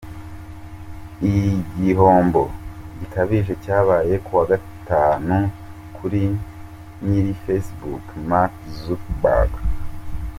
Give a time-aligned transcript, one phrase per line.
[1.31, 2.41] Igihombo
[2.97, 5.37] gikabije cyabaye kuwa Gatanu
[5.95, 6.21] kuri
[7.07, 9.53] nyiri Facebook Mark Zuckerberg.